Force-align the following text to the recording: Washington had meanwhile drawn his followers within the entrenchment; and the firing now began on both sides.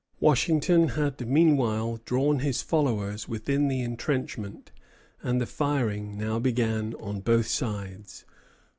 Washington 0.19 0.87
had 0.87 1.29
meanwhile 1.29 2.01
drawn 2.05 2.39
his 2.39 2.63
followers 2.63 3.27
within 3.27 3.67
the 3.67 3.81
entrenchment; 3.83 4.71
and 5.21 5.39
the 5.39 5.45
firing 5.45 6.17
now 6.17 6.39
began 6.39 6.95
on 6.95 7.19
both 7.19 7.45
sides. 7.45 8.25